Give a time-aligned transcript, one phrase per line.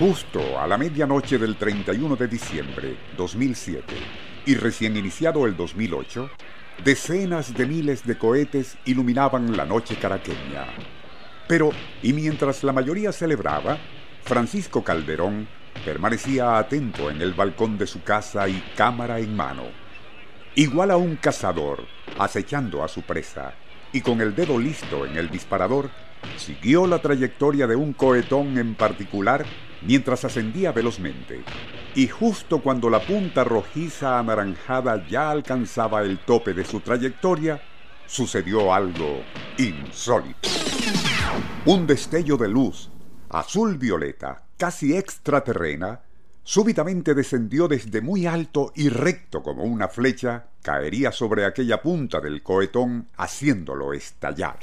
[0.00, 3.84] Justo a la medianoche del 31 de diciembre 2007
[4.46, 6.30] y recién iniciado el 2008,
[6.82, 10.64] decenas de miles de cohetes iluminaban la noche caraqueña.
[11.46, 11.68] Pero,
[12.02, 13.76] y mientras la mayoría celebraba,
[14.22, 15.46] Francisco Calderón
[15.84, 19.64] permanecía atento en el balcón de su casa y cámara en mano.
[20.54, 21.84] Igual a un cazador,
[22.18, 23.52] acechando a su presa,
[23.92, 25.90] y con el dedo listo en el disparador,
[26.38, 29.44] siguió la trayectoria de un cohetón en particular
[29.82, 31.42] mientras ascendía velozmente.
[31.94, 37.60] Y justo cuando la punta rojiza anaranjada ya alcanzaba el tope de su trayectoria,
[38.06, 39.22] sucedió algo
[39.58, 40.48] insólito.
[41.66, 42.90] Un destello de luz,
[43.28, 46.00] azul violeta, casi extraterrena,
[46.42, 52.42] súbitamente descendió desde muy alto y recto como una flecha, caería sobre aquella punta del
[52.42, 54.58] cohetón haciéndolo estallar.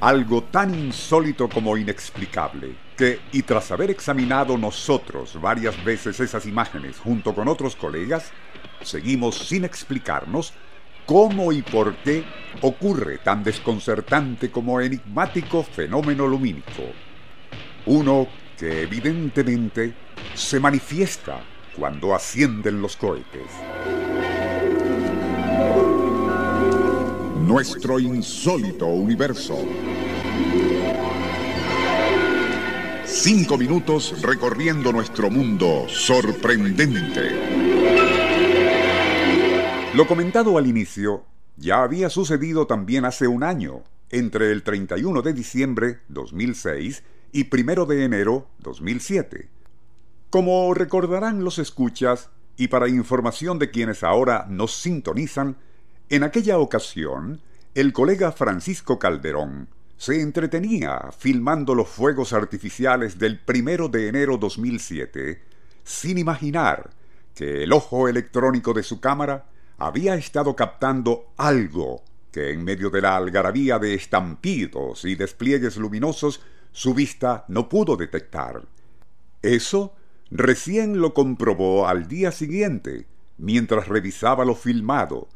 [0.00, 6.98] Algo tan insólito como inexplicable, que, y tras haber examinado nosotros varias veces esas imágenes
[6.98, 8.30] junto con otros colegas,
[8.82, 10.52] seguimos sin explicarnos
[11.06, 12.24] cómo y por qué
[12.60, 16.92] ocurre tan desconcertante como enigmático fenómeno lumínico.
[17.86, 19.94] Uno que evidentemente
[20.34, 21.40] se manifiesta
[21.74, 24.05] cuando ascienden los cohetes.
[27.46, 29.56] Nuestro insólito universo.
[33.04, 37.30] Cinco minutos recorriendo nuestro mundo sorprendente.
[39.94, 41.24] Lo comentado al inicio
[41.56, 47.86] ya había sucedido también hace un año, entre el 31 de diciembre 2006 y 1
[47.86, 49.48] de enero 2007.
[50.30, 55.58] Como recordarán los escuchas, y para información de quienes ahora nos sintonizan,
[56.08, 57.40] en aquella ocasión,
[57.74, 65.42] el colega Francisco Calderón se entretenía filmando los fuegos artificiales del primero de enero 2007,
[65.82, 66.90] sin imaginar
[67.34, 69.46] que el ojo electrónico de su cámara
[69.78, 76.40] había estado captando algo que en medio de la algarabía de estampidos y despliegues luminosos
[76.70, 78.62] su vista no pudo detectar.
[79.42, 79.94] Eso
[80.30, 83.06] recién lo comprobó al día siguiente,
[83.38, 85.28] mientras revisaba lo filmado,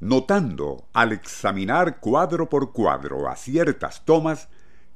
[0.00, 4.48] notando al examinar cuadro por cuadro a ciertas tomas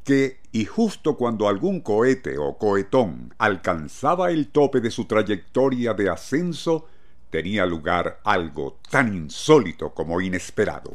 [0.05, 6.09] que, y justo cuando algún cohete o cohetón alcanzaba el tope de su trayectoria de
[6.09, 6.89] ascenso,
[7.31, 10.93] tenía lugar algo tan insólito como inesperado.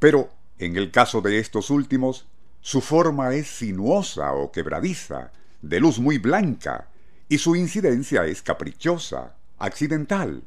[0.00, 2.26] Pero, en el caso de estos últimos,
[2.60, 5.30] su forma es sinuosa o quebradiza,
[5.62, 6.88] de luz muy blanca,
[7.28, 10.42] y su incidencia es caprichosa, accidental,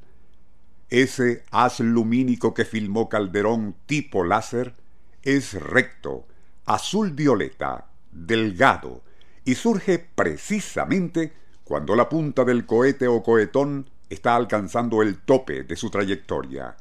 [0.89, 4.73] ese haz lumínico que filmó Calderón tipo láser
[5.21, 6.25] es recto,
[6.65, 9.03] azul violeta, delgado,
[9.45, 11.33] y surge precisamente
[11.63, 16.75] cuando la punta del cohete o cohetón está alcanzando el tope de su trayectoria,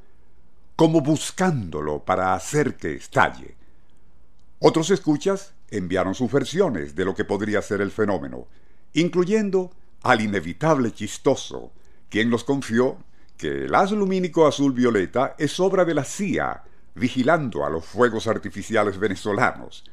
[0.76, 3.56] como buscándolo para hacer que estalle.
[4.60, 8.46] Otros escuchas enviaron sus versiones de lo que podría ser el fenómeno,
[8.94, 9.70] incluyendo
[10.02, 11.72] al inevitable chistoso,
[12.08, 12.98] quien nos confió
[13.38, 16.64] que el haz lumínico azul violeta es obra de la CIA,
[16.94, 19.84] vigilando a los fuegos artificiales venezolanos.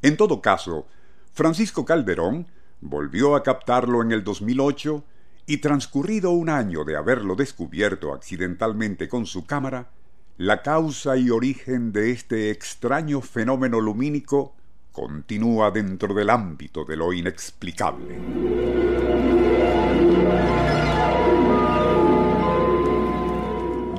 [0.00, 0.86] En todo caso,
[1.32, 2.46] Francisco Calderón
[2.80, 5.04] volvió a captarlo en el 2008
[5.46, 9.88] Y transcurrido un año de haberlo descubierto accidentalmente con su cámara,
[10.36, 14.54] la causa y origen de este extraño fenómeno lumínico
[14.92, 19.47] continúa dentro del ámbito de lo inexplicable.